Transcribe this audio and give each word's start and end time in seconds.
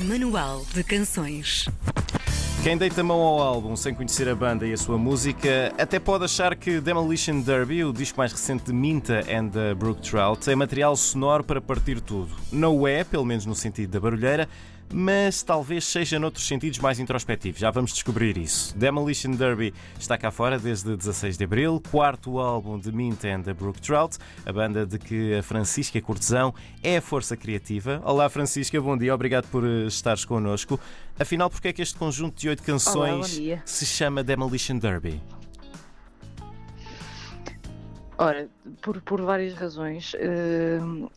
Manual 0.00 0.62
de 0.74 0.84
Canções. 0.84 1.66
Quem 2.62 2.76
deita 2.76 3.02
mão 3.02 3.18
ao 3.18 3.40
álbum 3.40 3.74
sem 3.74 3.94
conhecer 3.94 4.28
a 4.28 4.34
banda 4.34 4.66
e 4.66 4.72
a 4.72 4.76
sua 4.76 4.98
música 4.98 5.72
até 5.78 5.98
pode 5.98 6.24
achar 6.24 6.54
que 6.54 6.80
Demolition 6.80 7.40
Derby, 7.40 7.82
o 7.82 7.94
disco 7.94 8.18
mais 8.18 8.30
recente 8.30 8.64
de 8.64 8.74
Minta 8.74 9.20
and 9.20 9.48
the 9.48 9.74
Brook 9.74 10.02
Trout, 10.02 10.50
é 10.50 10.54
material 10.54 10.94
sonoro 10.96 11.42
para 11.42 11.62
partir 11.62 12.00
tudo. 12.00 12.28
Não 12.52 12.86
é, 12.86 13.04
pelo 13.04 13.24
menos 13.24 13.46
no 13.46 13.54
sentido 13.54 13.90
da 13.90 14.00
barulheira, 14.00 14.46
mas 14.92 15.42
talvez 15.42 15.84
seja 15.84 16.18
noutros 16.18 16.46
sentidos 16.46 16.78
mais 16.78 16.98
introspectivos. 16.98 17.60
Já 17.60 17.70
vamos 17.70 17.92
descobrir 17.92 18.36
isso. 18.36 18.76
Demolition 18.76 19.32
Derby 19.32 19.74
está 19.98 20.16
cá 20.16 20.30
fora 20.30 20.58
desde 20.58 20.96
16 20.96 21.36
de 21.36 21.44
abril, 21.44 21.82
quarto 21.90 22.38
álbum 22.38 22.78
de 22.78 22.92
Mint 22.92 23.24
and 23.24 23.42
the 23.42 23.52
Brook 23.52 23.80
Trout, 23.80 24.18
a 24.44 24.52
banda 24.52 24.86
de 24.86 24.98
que 24.98 25.34
a 25.34 25.42
Francisca 25.42 26.00
Cortesão 26.00 26.54
é 26.82 26.98
a 26.98 27.02
força 27.02 27.36
criativa. 27.36 28.00
Olá 28.04 28.28
Francisca, 28.28 28.80
bom 28.80 28.96
dia, 28.96 29.14
obrigado 29.14 29.48
por 29.48 29.64
eh, 29.64 29.86
estares 29.86 30.24
connosco. 30.24 30.78
Afinal, 31.18 31.50
porquê 31.50 31.68
é 31.68 31.72
que 31.72 31.82
este 31.82 31.96
conjunto 31.96 32.38
de 32.40 32.48
oito 32.48 32.62
canções 32.62 33.38
Olá, 33.38 33.62
se 33.64 33.86
chama 33.86 34.22
Demolition 34.22 34.78
Derby? 34.78 35.20
Ora, 38.18 38.48
por, 38.80 39.00
por 39.02 39.20
várias 39.20 39.54
razões. 39.54 40.14
Uh, 40.14 41.10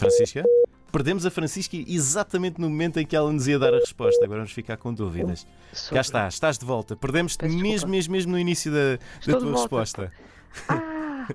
Francisca? 0.00 0.44
Perdemos 0.92 1.24
a 1.24 1.30
Francisca 1.30 1.76
exatamente 1.76 2.60
no 2.60 2.68
momento 2.68 2.98
em 2.98 3.06
que 3.06 3.14
ela 3.14 3.30
nos 3.32 3.46
ia 3.46 3.58
dar 3.58 3.72
a 3.72 3.78
resposta. 3.78 4.24
Agora 4.24 4.40
vamos 4.40 4.52
ficar 4.52 4.76
com 4.76 4.92
dúvidas. 4.92 5.46
sobre- 5.72 5.94
Cá 5.94 6.00
está, 6.00 6.26
estás 6.28 6.58
de 6.58 6.64
volta. 6.64 6.96
Perdemos-te 6.96 7.46
mesmo, 7.48 7.88
mesmo, 7.88 8.10
mesmo 8.12 8.32
no 8.32 8.38
início 8.38 8.72
da, 8.72 8.98
da 9.32 9.38
tua 9.38 9.52
resposta. 9.52 10.12
Ah! 10.68 11.28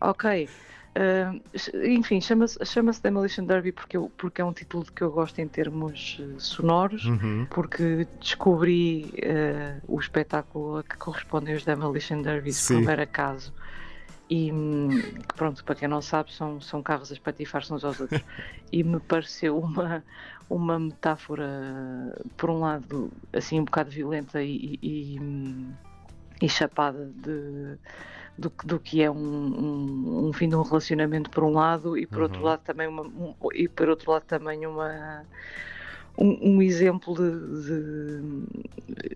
ok. 0.00 0.48
Uh, 0.96 1.40
enfim, 1.88 2.20
chama-se 2.20 2.56
chama 2.64 2.92
Demolition 3.02 3.44
Derby 3.44 3.72
porque, 3.72 3.96
eu, 3.96 4.12
porque 4.16 4.40
é 4.40 4.44
um 4.44 4.52
título 4.52 4.84
que 4.94 5.02
eu 5.02 5.10
gosto 5.10 5.40
em 5.40 5.48
termos 5.48 6.18
eh, 6.20 6.34
sonoros, 6.38 7.04
Uhum. 7.06 7.48
porque 7.50 8.06
descobri 8.20 9.12
eh, 9.16 9.78
o 9.88 9.98
espetáculo 9.98 10.76
a 10.78 10.84
que 10.84 10.96
correspondem 10.96 11.56
os 11.56 11.64
Demolition 11.64 12.22
Derbies 12.22 12.56
Sim. 12.58 12.74
por 12.76 12.82
mero 12.84 13.02
acaso. 13.02 13.52
E 14.36 14.50
pronto, 15.36 15.64
para 15.64 15.76
quem 15.76 15.86
não 15.86 16.02
sabe, 16.02 16.32
são, 16.32 16.60
são 16.60 16.82
carros 16.82 17.10
a 17.12 17.14
espatifar-se 17.14 17.72
uns 17.72 17.84
aos 17.84 18.00
outros. 18.00 18.24
e 18.72 18.82
me 18.82 18.98
pareceu 18.98 19.56
uma, 19.58 20.04
uma 20.50 20.76
metáfora, 20.78 21.46
por 22.36 22.50
um 22.50 22.58
lado, 22.58 23.12
assim 23.32 23.60
um 23.60 23.64
bocado 23.64 23.90
violenta 23.90 24.42
e, 24.42 24.76
e, 24.82 25.20
e 26.42 26.48
chapada 26.48 27.12
de, 27.14 27.78
do, 28.36 28.50
que- 28.50 28.66
do 28.66 28.80
que 28.80 29.02
é 29.02 29.10
um, 29.10 29.16
um, 29.16 30.28
um 30.28 30.32
fim 30.32 30.48
de 30.48 30.56
um 30.56 30.62
relacionamento 30.62 31.30
por 31.30 31.44
um 31.44 31.52
lado 31.52 31.96
e 31.96 32.04
por 32.06 32.22
outro 32.22 32.40
Uhum. 32.40 32.46
lado 32.46 32.60
também 32.64 32.88
uma, 32.88 33.02
um- 33.02 33.34
e 33.54 33.68
por 33.68 33.88
outro 33.88 34.10
lado 34.10 34.24
também 34.24 34.66
uma 34.66 35.24
um, 36.16 36.56
um 36.56 36.62
exemplo 36.62 37.14
de, 37.14 38.22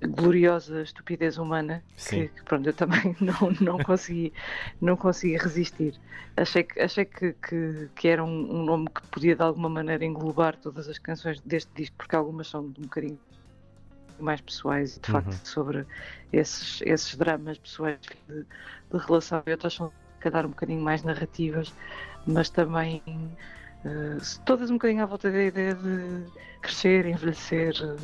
de 0.02 0.08
gloriosa 0.08 0.82
estupidez 0.82 1.38
humana 1.38 1.82
que, 1.96 2.28
que, 2.28 2.42
pronto 2.44 2.66
eu 2.68 2.72
também 2.72 3.16
não, 3.20 3.50
não 3.60 3.78
consegui 3.78 4.32
não 4.80 4.96
consegui 4.96 5.36
resistir. 5.36 5.94
Achei 6.36 6.64
que 6.64 6.80
achei 6.80 7.04
que, 7.04 7.32
que, 7.34 7.88
que 7.94 8.08
era 8.08 8.24
um, 8.24 8.60
um 8.60 8.64
nome 8.64 8.86
que 8.88 9.02
podia 9.08 9.36
de 9.36 9.42
alguma 9.42 9.68
maneira 9.68 10.04
englobar 10.04 10.56
todas 10.56 10.88
as 10.88 10.98
canções 10.98 11.40
deste 11.40 11.70
disco 11.74 11.94
porque 11.98 12.16
algumas 12.16 12.48
são 12.48 12.62
um 12.62 12.70
bocadinho 12.70 13.18
mais 14.18 14.40
pessoais 14.40 14.96
e 14.96 15.00
de 15.00 15.08
Uhum. 15.08 15.14
facto 15.14 15.46
sobre 15.46 15.86
esses, 16.32 16.80
esses 16.82 17.14
dramas 17.14 17.58
pessoais 17.58 17.98
de, 18.28 18.42
de 18.42 18.98
relação. 19.06 19.42
E 19.46 19.50
outras 19.52 19.74
são 19.74 19.92
calhar 20.20 20.44
um 20.44 20.50
bocadinho 20.50 20.80
mais 20.82 21.02
narrativas 21.04 21.72
mas 22.26 22.50
também 22.50 23.02
se 24.20 24.40
todas 24.40 24.70
um 24.70 24.74
bocadinho 24.74 25.02
à 25.02 25.06
volta 25.06 25.30
da 25.30 25.42
ideia 25.42 25.74
de 25.74 26.24
crescer, 26.60 27.06
envelhecer, 27.06 27.74
eh, 27.80 27.96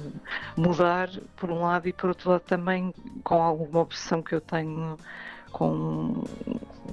mudar 0.57 1.11
por 1.37 1.51
um 1.51 1.63
lado 1.63 1.89
e 1.89 1.93
por 1.93 2.09
outro 2.09 2.31
lado 2.31 2.43
também 2.43 2.95
com 3.23 3.43
alguma 3.43 3.81
obsessão 3.81 4.23
que 4.23 4.35
eu 4.35 4.41
tenho 4.41 4.97
com 5.51 6.25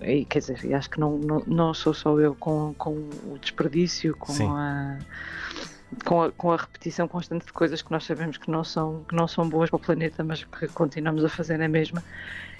e, 0.01 0.25
quer 0.25 0.39
dizer, 0.39 0.73
acho 0.73 0.89
que 0.89 0.99
não, 0.99 1.17
não, 1.17 1.43
não 1.45 1.73
sou 1.73 1.93
só 1.93 2.19
eu 2.19 2.35
com, 2.35 2.73
com 2.75 2.91
o 2.91 3.37
desperdício, 3.39 4.15
com 4.17 4.33
Sim. 4.33 4.47
a 4.49 4.97
com 6.05 6.23
a, 6.23 6.31
com 6.31 6.51
a 6.51 6.57
repetição 6.57 7.07
constante 7.07 7.45
de 7.45 7.53
coisas 7.53 7.81
que 7.81 7.91
nós 7.91 8.05
sabemos 8.05 8.37
que 8.37 8.49
não 8.49 8.63
são, 8.63 9.03
que 9.07 9.13
não 9.13 9.27
são 9.27 9.47
boas 9.47 9.69
para 9.69 9.77
o 9.77 9.79
planeta, 9.79 10.23
mas 10.23 10.43
que 10.43 10.67
continuamos 10.69 11.23
a 11.25 11.29
fazer 11.29 11.57
na 11.57 11.67
mesma. 11.67 12.01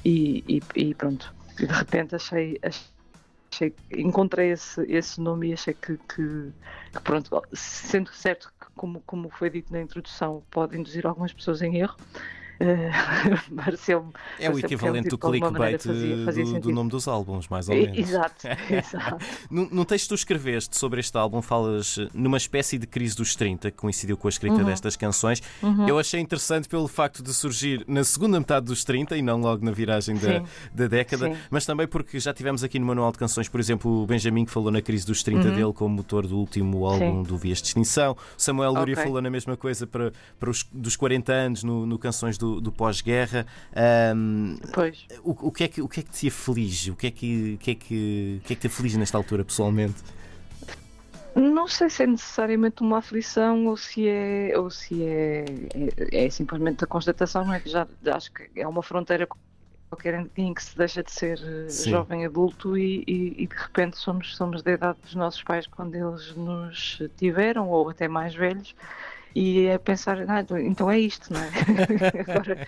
E, 0.04 0.44
e, 0.48 0.62
e 0.76 0.94
pronto, 0.94 1.34
e 1.58 1.66
de 1.66 1.74
repente 1.74 2.16
achei, 2.16 2.60
achei 2.62 2.91
encontrei 3.92 4.52
esse, 4.52 4.82
esse 4.92 5.20
nome 5.22 5.50
e 5.50 5.54
achei 5.54 5.74
que, 5.74 5.98
que, 5.98 6.54
que 6.94 7.02
pronto, 7.04 7.42
sendo 7.54 8.12
certo 8.14 8.52
que, 8.60 8.68
como, 8.76 9.02
como 9.02 9.30
foi 9.30 9.50
dito 9.50 9.72
na 9.72 9.82
introdução, 9.82 10.44
pode 10.50 10.78
induzir 10.78 11.06
algumas 11.06 11.34
pessoas 11.34 11.62
em 11.62 11.78
erro. 11.78 11.96
Eh, 12.62 12.92
Pareceu-me 13.56 14.12
É 14.40 14.50
o 14.50 14.58
equivalente 14.60 15.10
do 15.10 15.16
tipo, 15.18 15.30
clickbait 15.30 15.82
fazia- 15.84 16.26
fazia 16.26 16.46
do, 16.46 16.60
do 16.60 16.72
nome 16.72 16.90
dos 16.90 17.08
álbuns, 17.08 17.48
mais 17.48 17.68
ou 17.70 17.76
menos. 17.76 17.98
Exato, 17.98 18.48
exato. 18.70 19.26
Num 19.50 19.84
texto 19.86 20.04
que 20.06 20.10
tu 20.10 20.16
escreveste 20.16 20.78
sobre 20.78 21.00
este 21.00 21.18
álbum, 21.18 21.42
falas 21.42 21.98
numa 22.14 22.38
espécie 22.38 22.78
de 22.78 22.88
crise 22.88 23.16
dos 23.16 23.36
30, 23.36 23.72
que 23.72 23.78
coincidiu 23.78 24.18
com 24.18 24.28
a 24.28 24.30
escrita 24.30 24.52
Uhum. 24.58 24.64
destas 24.66 24.96
canções. 24.96 25.42
Eu 25.88 25.98
achei 25.98 26.20
interessante 26.20 26.68
pelo 26.68 26.88
facto 26.88 27.24
de 27.24 27.34
surgir 27.34 27.84
na 27.88 28.04
segunda 28.04 28.40
metade 28.40 28.66
dos 28.66 28.84
30 28.84 29.16
e 29.18 29.22
não 29.22 29.40
logo 29.40 29.64
na 29.64 29.72
viragem 29.72 30.16
da, 30.18 30.44
da 30.74 30.88
década, 30.88 31.30
Sim. 31.32 31.38
mas 31.50 31.66
também 31.66 31.88
porque 31.88 32.20
já 32.20 32.34
tivemos 32.34 32.64
aqui 32.64 32.78
no 32.80 32.86
Manual 32.86 33.12
de 33.12 33.18
Canções, 33.18 33.48
por 33.48 33.60
exemplo, 33.60 34.04
o 34.04 34.06
Benjamin 34.06 34.46
que 34.46 34.52
falou 34.52 34.72
na 34.72 34.82
crise 34.82 35.06
dos 35.06 35.24
30 35.24 35.52
dele 35.52 35.72
como 35.74 35.96
motor 35.96 36.28
do 36.28 36.38
último 36.38 36.86
álbum 36.86 37.02
Uhum. 37.02 37.24
Sim. 37.24 37.30
do 37.30 37.38
Vias 37.38 37.62
de 37.62 37.68
Extinção. 37.70 38.16
Samuel 38.38 38.74
Luria 38.74 38.94
Ok. 38.96 39.06
falou 39.06 39.22
na 39.22 39.30
mesma 39.30 39.56
coisa 39.56 39.88
para, 39.88 40.12
para 40.40 40.50
os 40.50 40.64
dos 40.72 40.96
40 40.96 41.32
anos 41.32 41.64
no, 41.64 41.86
no 41.86 41.98
Canções 41.98 42.38
do, 42.38 42.51
do 42.60 42.72
Pós-Guerra. 42.72 43.46
Ahm, 43.76 44.58
Pois. 44.74 45.06
o, 45.24 45.48
o 45.48 45.52
que 45.52 45.64
é 45.64 45.68
que, 45.68 45.82
o 45.82 45.88
que 45.88 46.00
é 46.02 46.04
que 46.04 46.10
te 46.12 46.28
aflige? 46.28 46.92
O 46.92 46.96
que 46.96 47.08
é 47.08 47.12
que, 47.12 47.54
o 47.54 47.58
que, 47.58 47.72
é 47.72 47.76
que, 47.76 48.40
o 48.44 48.48
que 48.48 48.54
é 48.54 48.56
que 48.56 48.62
te 48.62 48.68
aflige 48.68 48.98
nesta 48.98 49.18
altura, 49.18 49.46
pessoalmente? 49.46 49.96
Não 51.34 51.66
sei 51.68 51.90
se 51.90 52.04
é 52.04 52.08
necessariamente 52.08 52.82
uma 52.82 52.98
aflição 52.98 53.68
ou 53.68 53.78
se 53.78 54.06
é, 54.08 54.52
ou 54.58 54.70
se 54.70 55.02
é, 55.06 55.46
é, 56.12 56.26
é 56.26 56.30
simplesmente 56.30 56.84
a 56.84 56.88
constatação, 56.88 57.46
não 57.46 57.54
é? 57.54 57.60
Que 57.62 57.70
já 57.70 57.88
já 58.04 58.18
acho 58.18 58.32
que 58.34 58.50
é 58.60 58.68
uma 58.68 58.84
fronteira 58.84 59.26
qualquer 59.90 60.26
em 60.38 60.54
que 60.54 60.64
se 60.64 60.78
deixa 60.78 61.02
de 61.04 61.12
ser 61.12 61.40
eh, 61.42 61.70
Sim. 61.70 61.92
jovem 61.92 62.26
adulto 62.26 62.78
e, 62.78 63.04
e- 63.08 63.44
e 63.44 63.48
de 63.48 63.56
repente 63.56 63.98
somos, 63.98 64.36
somos 64.36 64.62
da 64.62 64.72
idade 64.72 64.98
dos 65.02 65.16
nossos 65.16 65.44
pais 65.44 65.68
quando 65.68 65.96
eles 65.96 66.34
nos 66.36 67.02
tiveram 67.18 67.70
ou 67.70 67.90
até 67.90 68.08
mais 68.08 68.34
velhos 68.36 68.74
e 69.36 69.66
é 69.68 69.78
pensar, 69.78 70.18
ah, 70.30 70.42
então- 70.42 70.58
é 70.90 71.00
isto, 71.00 71.32
não 71.34 71.40
é? 71.42 71.50
Agora, 72.28 72.68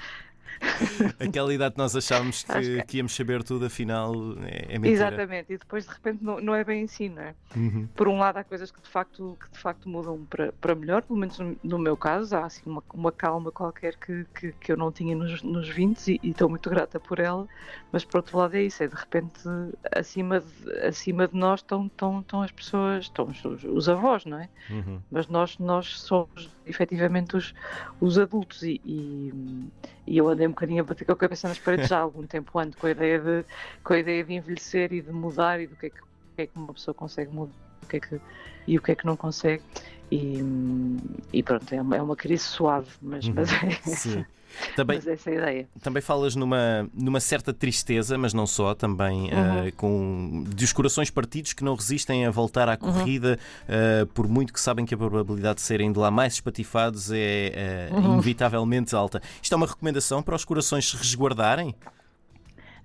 Aquela 1.19 1.53
idade 1.53 1.73
que 1.73 1.77
nós 1.77 1.95
achávamos 1.95 2.43
que, 2.43 2.53
que- 2.53 2.83
que 2.83 2.97
íamos 2.97 3.15
saber 3.15 3.43
tudo, 3.43 3.65
afinal 3.65 4.13
é, 4.43 4.75
é 4.75 4.79
mentira. 4.79 4.89
exatamente, 4.89 5.53
e 5.53 5.57
depois 5.57 5.85
de 5.85 5.91
repente 5.93 6.23
não, 6.23 6.39
não 6.39 6.55
é 6.55 6.63
bem 6.63 6.83
assim, 6.85 7.09
não 7.09 7.21
é? 7.21 7.35
Uhum. 7.55 7.87
por 7.95 8.07
um 8.07 8.17
lado 8.17 8.37
há 8.37 8.43
coisas 8.43 8.71
que 8.71 8.81
de 8.81 8.89
facto, 8.89 9.37
que 9.39 9.51
de 9.51 9.59
facto 9.59 9.87
mudam 9.87 10.25
para, 10.29 10.51
para 10.53 10.73
melhor, 10.75 11.01
pelo 11.03 11.19
menos 11.19 11.37
no, 11.39 11.55
no 11.63 11.77
meu 11.79 11.95
caso, 11.95 12.35
há 12.35 12.45
assim 12.45 12.61
uma, 12.65 12.83
uma 12.93 13.11
calma 13.11 13.51
qualquer 13.51 13.95
que, 13.95 14.25
que, 14.33 14.51
que 14.53 14.71
eu 14.71 14.77
não 14.77 14.91
tinha 14.91 15.15
nos, 15.15 15.41
nos 15.43 15.69
20 15.69 16.07
e, 16.07 16.19
e 16.23 16.29
estou 16.31 16.49
muito 16.49 16.69
grata 16.69 16.99
por 16.99 17.19
ela, 17.19 17.47
mas 17.91 18.03
por 18.03 18.17
outro 18.17 18.37
lado 18.37 18.55
é 18.55 18.63
isso, 18.63 18.81
é 18.83 18.87
de 18.87 18.95
repente 18.95 19.41
acima 19.95 20.39
de, 20.39 20.71
acima 20.85 21.27
de 21.27 21.35
nós 21.35 21.59
estão, 21.59 21.85
estão, 21.87 22.19
estão 22.21 22.41
as 22.41 22.51
pessoas, 22.51 23.05
estão 23.05 23.25
os, 23.27 23.63
os 23.63 23.89
avós, 23.89 24.25
não 24.25 24.39
é? 24.39 24.49
Uhum. 24.69 24.99
Mas 25.11 25.27
nós, 25.27 25.57
nós 25.59 25.99
somos 25.99 26.49
efetivamente 26.65 27.35
os, 27.35 27.53
os 27.99 28.17
adultos 28.17 28.63
e, 28.63 28.81
e, 28.85 29.31
e 30.13 30.17
eu 30.19 30.29
andei 30.29 30.45
um 30.45 30.51
bocadinho 30.51 30.81
a 30.81 30.85
bater 30.85 31.05
com 31.05 31.11
a 31.11 31.15
cabeça 31.15 31.47
nas 31.47 31.57
paredes 31.57 31.87
já 31.89 31.97
há 31.97 32.01
algum 32.01 32.21
tempo 32.27 32.59
ando 32.59 32.77
com 32.77 32.85
a 32.85 32.91
ideia 32.91 33.19
de, 33.19 33.43
com 33.83 33.93
a 33.93 33.97
ideia 33.97 34.23
de 34.23 34.33
envelhecer 34.33 34.93
e 34.93 35.01
de 35.01 35.11
mudar 35.11 35.59
e 35.59 35.65
do 35.65 35.75
que 35.75 35.87
é 35.87 35.89
que, 35.89 35.99
o 36.01 36.05
que, 36.35 36.41
é 36.43 36.45
que 36.45 36.55
uma 36.55 36.71
pessoa 36.71 36.93
consegue 36.93 37.33
mudar 37.33 37.51
o 37.81 37.87
que 37.87 37.97
é 37.97 37.99
que, 37.99 38.21
e 38.67 38.77
o 38.77 38.81
que 38.81 38.91
é 38.91 38.95
que 38.95 39.07
não 39.07 39.17
consegue. 39.17 39.63
E, 40.11 40.37
e 41.33 41.41
pronto, 41.41 41.73
é 41.73 41.81
uma, 41.81 41.97
é 41.97 42.01
uma 42.01 42.15
crise 42.15 42.43
suave, 42.43 42.91
mas, 43.01 43.25
Uhum. 43.25 43.33
mas, 43.33 43.51
é, 43.51 43.71
Sim. 43.95 44.25
Também, 44.75 44.97
mas 44.97 45.07
essa 45.07 45.29
é 45.29 45.33
a 45.33 45.35
ideia. 45.37 45.67
também 45.81 46.01
falas 46.01 46.35
numa, 46.35 46.87
numa 46.93 47.19
certa 47.19 47.53
tristeza, 47.53 48.17
mas 48.17 48.33
não 48.33 48.45
só, 48.47 48.73
também 48.75 49.23
Uhum. 49.23 49.29
ah, 49.67 49.71
com 49.75 50.43
de 50.47 50.63
os 50.65 50.73
corações 50.73 51.09
partidos 51.09 51.53
que 51.53 51.63
não 51.63 51.75
resistem 51.75 52.25
a 52.25 52.31
voltar 52.31 52.67
Uhum. 52.67 52.73
à 52.73 52.77
corrida, 52.77 53.39
ah, 53.67 54.07
por 54.13 54.27
muito 54.27 54.53
que 54.53 54.59
sabem 54.61 54.85
que 54.85 54.93
a 54.93 54.97
probabilidade 54.97 55.55
de 55.55 55.61
serem 55.61 55.91
de 55.91 55.99
lá 55.99 56.09
mais 56.11 56.33
espatifados 56.33 57.11
é 57.11 57.89
ah, 57.91 57.95
Uhum. 57.95 58.13
inevitavelmente 58.13 58.95
alta. 58.95 59.21
Isto 59.41 59.53
é 59.53 59.55
uma 59.55 59.67
recomendação 59.67 60.21
para 60.23 60.35
os 60.35 60.45
corações 60.45 60.89
se 60.89 60.97
resguardarem? 60.97 61.75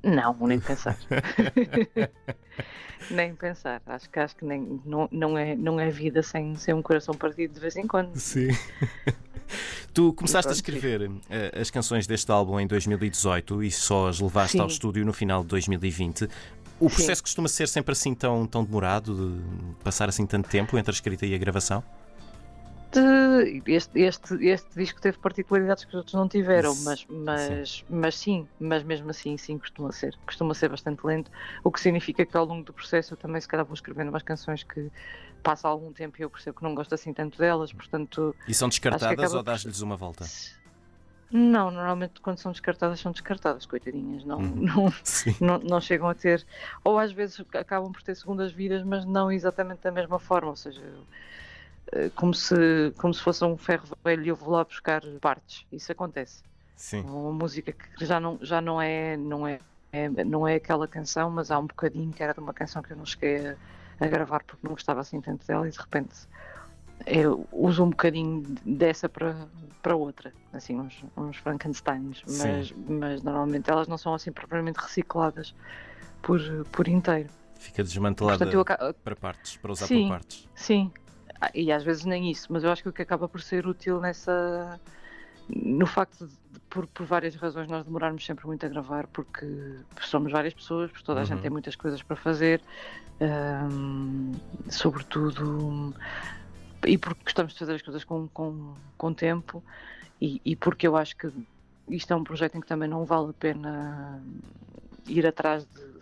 Não, 0.02 0.34
nem 0.46 0.60
pensar. 0.60 0.96
nem 3.10 3.34
pensar. 3.34 3.82
Acho 3.86 4.08
que 4.08 4.18
acho 4.18 4.36
que 4.36 4.44
nem, 4.44 4.80
não, 4.84 5.08
não, 5.10 5.38
é, 5.38 5.56
não 5.56 5.80
é 5.80 5.90
vida 5.90 6.22
sem, 6.22 6.54
sem 6.56 6.74
um 6.74 6.82
coração 6.82 7.14
partido 7.14 7.54
de 7.54 7.60
vez 7.60 7.76
em 7.76 7.86
quando. 7.86 8.16
Sim. 8.16 8.48
Tu 9.94 10.12
começaste 10.12 10.50
a 10.50 10.52
escrever 10.52 11.10
eh, 11.30 11.58
as 11.58 11.70
canções 11.70 12.06
deste 12.06 12.30
álbum 12.30 12.60
em 12.60 12.66
2018 12.66 13.62
e 13.62 13.70
só 13.70 14.08
as 14.08 14.20
levaste 14.20 14.52
Sim. 14.52 14.60
ao 14.60 14.66
estúdio 14.66 15.04
no 15.04 15.12
final 15.12 15.42
de 15.42 15.48
2020. 15.48 16.28
O 16.78 16.88
processo 16.88 17.22
costuma 17.22 17.48
ser 17.48 17.66
sempre 17.66 17.92
assim 17.92 18.14
tão, 18.14 18.46
tão 18.46 18.62
demorado 18.62 19.14
de 19.14 19.74
passar 19.82 20.08
assim 20.08 20.26
tanto 20.26 20.48
tempo 20.48 20.78
entre 20.78 20.92
a 20.92 20.94
escrita 20.94 21.26
e 21.26 21.34
a 21.34 21.38
gravação? 21.38 21.82
Este, 23.66 24.00
este, 24.00 24.46
este 24.46 24.74
disco 24.74 25.00
teve 25.00 25.18
particularidades 25.18 25.84
que 25.84 25.90
os 25.90 25.96
outros 25.96 26.14
não 26.14 26.26
tiveram, 26.26 26.74
mas, 26.84 27.06
mas, 27.08 27.70
sim. 27.70 27.84
mas 27.88 28.16
sim, 28.16 28.48
mas 28.58 28.82
mesmo 28.82 29.10
assim 29.10 29.36
sim 29.36 29.58
costuma 29.58 29.92
ser. 29.92 30.16
Costuma 30.24 30.54
ser 30.54 30.70
bastante 30.70 31.06
lento, 31.06 31.30
o 31.62 31.70
que 31.70 31.80
significa 31.80 32.24
que 32.24 32.36
ao 32.36 32.46
longo 32.46 32.64
do 32.64 32.72
processo 32.72 33.12
eu 33.12 33.16
também 33.18 33.40
se 33.40 33.48
calhar 33.48 33.66
vou 33.66 33.74
escrevendo 33.74 34.08
umas 34.08 34.22
canções 34.22 34.62
que 34.62 34.90
passa 35.42 35.68
algum 35.68 35.92
tempo 35.92 36.16
e 36.18 36.22
eu 36.22 36.30
percebo 36.30 36.58
que 36.58 36.62
não 36.64 36.74
gosto 36.74 36.94
assim 36.94 37.12
tanto 37.12 37.38
delas, 37.38 37.72
portanto. 37.72 38.34
E 38.46 38.54
são 38.54 38.68
descartadas 38.68 39.34
ou 39.34 39.42
dás-lhes 39.42 39.80
uma 39.80 39.96
volta? 39.96 40.24
Não, 41.30 41.70
normalmente 41.70 42.22
quando 42.22 42.38
são 42.38 42.52
descartadas 42.52 43.00
são 43.00 43.12
descartadas, 43.12 43.66
coitadinhas, 43.66 44.24
não, 44.24 44.38
uhum. 44.38 44.54
não, 44.56 44.92
não, 45.40 45.58
não, 45.58 45.80
chegam 45.80 46.08
a 46.08 46.14
ter, 46.14 46.46
ou 46.82 46.98
às 46.98 47.12
vezes 47.12 47.44
acabam 47.52 47.92
por 47.92 48.02
ter 48.02 48.16
segundas 48.16 48.50
vidas, 48.50 48.82
mas 48.82 49.04
não 49.04 49.30
exatamente 49.30 49.82
da 49.82 49.92
mesma 49.92 50.18
forma, 50.18 50.48
ou 50.48 50.56
seja, 50.56 50.82
como 52.14 52.34
se, 52.34 52.92
como 52.98 53.12
se 53.14 53.22
fosse 53.22 53.44
um 53.44 53.56
ferro 53.56 53.86
velho 54.04 54.24
e 54.24 54.28
eu 54.28 54.36
vou 54.36 54.50
lá 54.50 54.64
buscar 54.64 55.02
partes. 55.20 55.66
Isso 55.72 55.90
acontece. 55.92 56.42
Sim. 56.76 57.02
Uma 57.02 57.32
música 57.32 57.72
que 57.72 58.04
já 58.04 58.20
não, 58.20 58.38
já 58.40 58.60
não 58.60 58.80
é, 58.80 59.16
não 59.16 59.46
é, 59.46 59.58
é, 59.92 60.08
não 60.24 60.46
é 60.46 60.54
aquela 60.54 60.86
canção, 60.86 61.30
mas 61.30 61.50
há 61.50 61.58
um 61.58 61.66
bocadinho 61.66 62.12
que 62.12 62.22
era 62.22 62.32
de 62.32 62.40
uma 62.40 62.54
canção 62.54 62.82
que 62.82 62.92
eu 62.92 62.96
não 62.96 63.06
cheguei 63.06 63.48
a, 63.48 63.56
a 64.00 64.06
gravar 64.06 64.44
porque 64.44 64.66
não 64.66 64.72
gostava 64.72 65.00
assim 65.00 65.20
tanto 65.20 65.46
dela 65.46 65.66
e 65.66 65.70
de 65.70 65.78
repente 65.78 66.14
eu 67.06 67.46
uso 67.52 67.84
um 67.84 67.90
bocadinho 67.90 68.42
dessa 68.64 69.08
para, 69.08 69.48
para 69.82 69.96
outra, 69.96 70.32
assim, 70.52 70.78
uns, 70.78 71.04
uns 71.16 71.36
Frankensteins, 71.36 72.22
mas, 72.26 72.72
mas 72.88 73.22
normalmente 73.22 73.70
elas 73.70 73.88
não 73.88 73.96
são 73.96 74.14
assim 74.14 74.32
propriamente 74.32 74.78
recicladas 74.78 75.54
por, 76.22 76.40
por 76.72 76.88
inteiro. 76.88 77.28
Fica 77.54 77.82
desmantelada 77.82 78.38
Portanto, 78.38 78.80
eu... 78.80 78.94
para 78.94 79.16
partes, 79.16 79.56
para 79.56 79.72
usar 79.72 79.86
sim, 79.86 80.02
por 80.02 80.08
partes. 80.10 80.48
Sim, 80.54 80.92
e 81.54 81.70
às 81.70 81.84
vezes 81.84 82.04
nem 82.04 82.30
isso, 82.30 82.46
mas 82.50 82.64
eu 82.64 82.70
acho 82.70 82.82
que 82.82 82.88
o 82.88 82.92
que 82.92 83.02
acaba 83.02 83.28
por 83.28 83.40
ser 83.40 83.66
útil 83.66 84.00
nessa. 84.00 84.80
No 85.48 85.86
facto 85.86 86.26
de, 86.26 86.60
por, 86.68 86.86
por 86.88 87.06
várias 87.06 87.34
razões, 87.34 87.68
nós 87.68 87.84
demorarmos 87.84 88.24
sempre 88.24 88.46
muito 88.46 88.66
a 88.66 88.68
gravar, 88.68 89.06
porque 89.06 89.46
somos 90.02 90.30
várias 90.30 90.52
pessoas, 90.52 90.90
porque 90.90 91.04
toda 91.04 91.20
a 91.20 91.22
uhum. 91.22 91.28
gente 91.28 91.40
tem 91.40 91.50
muitas 91.50 91.74
coisas 91.74 92.02
para 92.02 92.16
fazer, 92.16 92.60
um, 93.20 94.32
sobretudo. 94.68 95.94
E 96.86 96.98
porque 96.98 97.24
gostamos 97.24 97.54
de 97.54 97.58
fazer 97.58 97.74
as 97.74 97.82
coisas 97.82 98.04
com, 98.04 98.28
com, 98.28 98.74
com 98.98 99.14
tempo, 99.14 99.62
e, 100.20 100.40
e 100.44 100.54
porque 100.54 100.86
eu 100.86 100.96
acho 100.96 101.16
que 101.16 101.32
isto 101.88 102.12
é 102.12 102.16
um 102.16 102.24
projeto 102.24 102.56
em 102.56 102.60
que 102.60 102.66
também 102.66 102.88
não 102.88 103.04
vale 103.04 103.30
a 103.30 103.32
pena 103.32 104.22
ir 105.06 105.26
atrás 105.26 105.64
de 105.64 105.97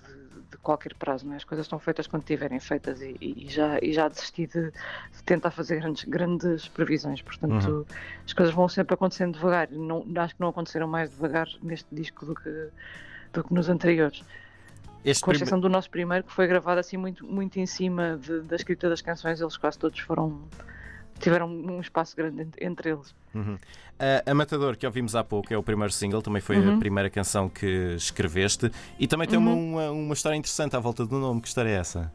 de 0.57 0.63
qualquer 0.63 0.95
prazo, 0.95 1.31
é? 1.33 1.37
as 1.37 1.45
coisas 1.45 1.67
estão 1.67 1.79
feitas 1.79 2.07
quando 2.07 2.23
estiverem 2.23 2.59
feitas 2.59 3.01
e, 3.01 3.17
e, 3.21 3.47
já, 3.49 3.79
e 3.81 3.93
já 3.93 4.09
desisti 4.09 4.47
de, 4.47 4.71
de, 4.71 5.23
tentar 5.25 5.51
fazer 5.51 5.81
grandes, 5.81 6.05
grandes 6.05 6.69
previsões, 6.69 7.23
portanto 7.23 7.69
uhum. 7.69 7.85
as 8.25 8.33
coisas 8.33 8.55
vão 8.55 8.69
sempre 8.69 8.95
acontecendo 8.95 9.35
devagar, 9.35 9.71
não, 9.71 10.05
acho 10.17 10.35
que 10.35 10.41
não 10.41 10.49
aconteceram 10.49 10.89
mais 10.89 11.11
devagar 11.11 11.47
neste 11.63 11.87
disco 11.95 12.27
do 12.27 12.35
que, 12.35 12.69
do 13.33 13.45
que 13.45 13.55
nos 13.55 13.69
anteriores. 13.69 14.25
Este 15.05 15.23
com 15.23 15.31
exceção 15.31 15.61
do 15.61 15.69
nosso 15.69 15.89
primeiro, 15.89 16.25
que 16.25 16.33
foi 16.33 16.49
gravado 16.49 16.81
assim 16.81 16.97
muito, 16.97 17.25
muito 17.25 17.59
em 17.59 17.67
cima 17.67 18.19
de, 18.21 18.41
da 18.41 18.57
escrita 18.57 18.89
das 18.89 19.01
canções, 19.01 19.41
eles 19.41 19.57
quase 19.57 19.79
todos 19.79 20.01
foram 20.01 20.43
tiveram 21.19 21.49
um 21.49 21.81
espaço 21.81 22.17
grande 22.17 22.49
entre 22.61 22.91
eles. 22.91 23.15
Uhum. 23.35 23.55
Uh, 23.55 24.31
a 24.31 24.35
Matador, 24.35 24.77
que 24.77 24.87
ouvimos 24.87 25.17
há 25.17 25.25
pouco, 25.25 25.53
é 25.53 25.57
o 25.57 25.63
primeiro 25.63 25.93
single, 25.93 26.21
também 26.21 26.43
foi 26.43 26.59
uhum. 26.59 26.77
a 26.77 26.79
primeira 26.79 27.09
canção 27.09 27.49
que 27.49 27.95
escreveste 27.97 28.71
e 28.99 29.07
também 29.07 29.27
tem 29.27 29.39
uhum. 29.39 29.73
uma, 29.73 29.91
uma, 29.91 30.15
história 30.15 30.37
interessante 30.37 30.77
à 30.77 30.79
volta 30.79 31.07
do 31.07 31.19
nome. 31.19 31.41
Que 31.41 31.49
história 31.49 31.71
é 31.71 31.75
essa? 31.75 32.13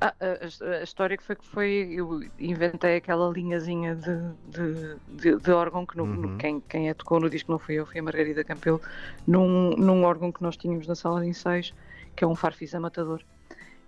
Ah, 0.00 0.14
a, 0.20 0.80
a, 0.80 0.82
história 0.82 1.16
que 1.16 1.22
foi 1.22 1.36
que 1.36 1.46
foi, 1.46 1.94
eu 1.94 2.22
inventei 2.38 2.96
aquela 2.96 3.30
linhazinha 3.30 3.94
de, 3.94 4.18
de, 4.48 4.96
de, 5.08 5.36
de 5.38 5.50
órgão 5.52 5.86
que 5.86 5.96
no, 5.96 6.04
no, 6.04 6.28
uhum. 6.28 6.38
quem, 6.38 6.60
quem 6.60 6.90
a 6.90 6.94
tocou 6.94 7.20
no 7.20 7.30
disco 7.30 7.50
não 7.50 7.58
fui 7.58 7.76
eu, 7.76 7.86
foi 7.86 8.00
a 8.00 8.02
Margarida 8.02 8.44
Campelo, 8.44 8.80
num, 9.26 9.70
num 9.76 10.04
órgão 10.04 10.32
que 10.32 10.42
nós 10.42 10.56
tínhamos 10.56 10.86
na 10.86 10.94
sala 10.94 11.20
de 11.20 11.28
ensaios, 11.28 11.72
que 12.14 12.24
é 12.24 12.26
um 12.26 12.34
Farfisa 12.34 12.80
Matador. 12.80 13.22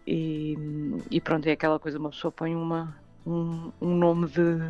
E, 0.07 0.57
e 1.11 1.21
pronto, 1.21 1.47
é 1.47 1.53
aquela 1.53 1.79
coisa, 1.79 1.99
uma 1.99 2.11
pessoa 2.11 2.31
põe 2.31 2.55
uma, 2.55 2.95
um, 3.27 3.73
um 3.81 3.95
nome 3.97 4.29
de 4.29 4.61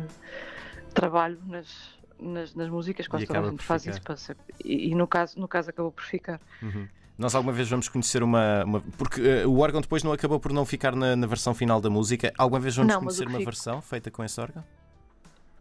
trabalho 0.93 1.37
nas, 1.45 1.95
nas, 2.19 2.55
nas 2.55 2.69
músicas, 2.69 3.07
quase 3.07 3.27
toda 3.27 3.39
a 3.39 3.49
gente 3.49 3.63
faz 3.63 3.85
isso. 3.85 4.01
Passa. 4.01 4.35
E, 4.63 4.91
e, 4.91 4.95
no, 4.95 5.07
caso, 5.07 5.39
no 5.39 5.47
caso 5.47 5.69
acabou 5.69 5.91
por 5.91 6.03
ficar. 6.03 6.39
Uhum. 6.61 6.87
Nós 7.17 7.33
alguma 7.33 7.53
vez 7.53 7.69
vamos 7.69 7.87
conhecer 7.87 8.23
uma. 8.23 8.63
uma 8.65 8.81
porque 8.97 9.21
uh, 9.21 9.49
o 9.49 9.59
órgão 9.59 9.79
depois 9.79 10.03
não 10.03 10.11
acabou 10.11 10.39
por 10.39 10.51
não 10.51 10.65
ficar 10.65 10.95
na, 10.95 11.15
na 11.15 11.27
versão 11.27 11.53
final 11.53 11.79
da 11.79 11.89
música. 11.89 12.33
Alguma 12.37 12.59
vez 12.59 12.75
vamos 12.75 12.93
não, 12.93 13.01
conhecer 13.01 13.27
uma 13.27 13.39
versão 13.39 13.81
feita 13.81 14.11
com 14.11 14.23
esse 14.23 14.39
órgão? 14.39 14.63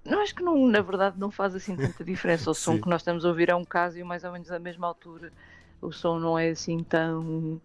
Não, 0.04 0.20
acho 0.20 0.34
que 0.34 0.42
não, 0.42 0.66
na 0.66 0.82
verdade 0.82 1.18
não 1.18 1.30
faz 1.30 1.54
assim 1.54 1.76
tanta 1.76 2.02
diferença. 2.04 2.50
O 2.50 2.54
som 2.54 2.80
que 2.80 2.88
nós 2.88 3.00
estamos 3.00 3.24
a 3.24 3.28
ouvir 3.28 3.48
é 3.48 3.54
um 3.54 3.64
caso 3.64 3.98
e 3.98 4.04
mais 4.04 4.24
ou 4.24 4.32
menos 4.32 4.50
à 4.50 4.58
mesma 4.58 4.86
altura. 4.86 5.32
O 5.80 5.92
som 5.92 6.18
não 6.18 6.38
é 6.38 6.50
assim 6.50 6.82
tão 6.82 7.60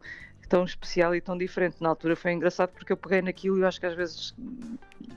tão 0.50 0.66
especial 0.66 1.16
e 1.16 1.22
tão 1.22 1.38
diferente. 1.38 1.78
Na 1.80 1.90
altura 1.90 2.16
foi 2.16 2.34
engraçado 2.34 2.72
porque 2.72 2.92
eu 2.92 2.98
peguei 2.98 3.22
naquilo 3.22 3.58
e 3.58 3.62
eu 3.62 3.68
acho 3.68 3.80
que 3.80 3.86
às 3.86 3.94
vezes 3.94 4.36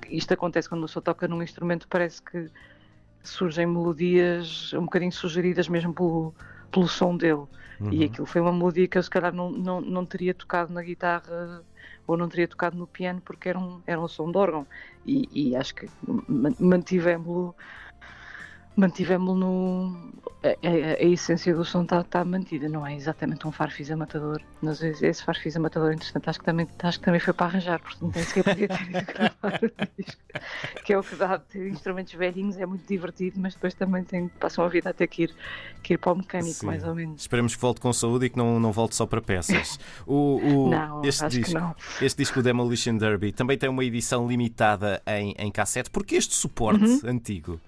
isto 0.08 0.32
acontece 0.32 0.68
quando 0.68 0.82
uma 0.82 0.86
pessoa 0.86 1.02
toca 1.02 1.26
num 1.26 1.42
instrumento, 1.42 1.88
parece 1.88 2.22
que 2.22 2.50
surgem 3.22 3.66
melodias 3.66 4.72
um 4.74 4.82
bocadinho 4.82 5.10
sugeridas 5.10 5.68
mesmo 5.68 5.94
pelo, 5.94 6.34
pelo 6.70 6.86
som 6.86 7.16
dele. 7.16 7.46
Uhum. 7.80 7.92
E 7.92 8.04
aquilo 8.04 8.26
foi 8.26 8.40
uma 8.40 8.52
melodia 8.52 8.86
que 8.86 8.98
eu 8.98 9.02
se 9.02 9.10
calhar 9.10 9.32
não, 9.32 9.50
não, 9.50 9.80
não 9.80 10.04
teria 10.04 10.34
tocado 10.34 10.72
na 10.72 10.82
guitarra 10.82 11.62
ou 12.06 12.16
não 12.16 12.28
teria 12.28 12.46
tocado 12.46 12.76
no 12.76 12.86
piano 12.86 13.20
porque 13.24 13.48
era 13.48 13.58
um, 13.58 13.80
era 13.86 14.00
um 14.00 14.08
som 14.08 14.30
de 14.30 14.36
órgão. 14.36 14.66
E, 15.06 15.28
e 15.32 15.56
acho 15.56 15.74
que 15.74 15.88
mantivemos-lo 16.58 17.54
mantivemos 18.76 19.38
no. 19.38 20.12
A, 20.42 20.48
a, 20.48 20.70
a, 21.00 21.04
essência 21.04 21.54
do 21.54 21.64
som 21.64 21.84
está 21.84 22.02
tá 22.02 22.24
mantida, 22.24 22.68
não 22.68 22.84
é 22.84 22.96
exatamente 22.96 23.46
um 23.46 23.52
farfisa 23.52 23.96
matador, 23.96 24.40
mas 24.60 24.82
esse 24.82 25.22
farfisa 25.22 25.60
matador, 25.60 25.92
interessante, 25.92 26.28
acho 26.28 26.40
que 26.40 26.44
também, 26.44 26.66
acho 26.82 26.98
que 26.98 27.04
também 27.04 27.20
foi 27.20 27.32
para 27.32 27.46
arranjar, 27.46 27.78
portanto 27.78 28.12
nem 28.12 28.24
sequer 28.24 28.42
podia 28.42 28.66
ter 28.66 28.82
ido 28.82 29.06
gravar 29.06 29.60
o 29.62 29.70
disco, 30.02 30.20
que 30.84 30.92
é 30.92 30.98
o 30.98 31.02
que 31.04 31.14
dá 31.14 31.38
ter 31.38 31.68
instrumentos 31.68 32.12
velhinhos, 32.14 32.58
é 32.58 32.66
muito 32.66 32.84
divertido, 32.88 33.38
mas 33.38 33.54
depois 33.54 33.72
também 33.74 34.02
tem, 34.02 34.26
passam 34.26 34.64
a 34.64 34.68
vida 34.68 34.90
a 34.90 34.92
ter 34.92 35.06
que 35.06 35.22
ir, 35.22 35.34
que 35.80 35.94
ir 35.94 35.98
para 35.98 36.10
o 36.10 36.16
mecânico, 36.16 36.54
Sim. 36.54 36.66
mais 36.66 36.82
ou 36.82 36.92
menos. 36.92 37.20
Esperemos 37.20 37.54
que 37.54 37.60
volte 37.60 37.80
com 37.80 37.92
saúde 37.92 38.26
e 38.26 38.30
que 38.30 38.36
não, 38.36 38.58
não 38.58 38.72
volte 38.72 38.96
só 38.96 39.06
para 39.06 39.22
peças. 39.22 39.78
O, 40.04 40.40
o, 40.42 40.70
não, 40.74 41.04
este 41.04 41.24
acho 41.24 41.36
disco, 41.36 41.54
que 41.54 41.60
não. 41.60 41.76
Este 42.00 42.16
disco 42.16 42.42
Demolition 42.42 42.96
Derby 42.96 43.30
também 43.30 43.56
tem 43.56 43.70
uma 43.70 43.84
edição 43.84 44.26
limitada 44.26 45.00
em, 45.06 45.36
em 45.38 45.52
cassete, 45.52 45.88
porque 45.88 46.16
este 46.16 46.34
suporte 46.34 46.84
uhum. 46.84 47.00
antigo? 47.04 47.60